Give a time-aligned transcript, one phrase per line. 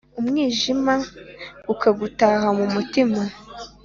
[0.19, 0.93] umwijima
[1.73, 3.19] ukagutaha mu mutima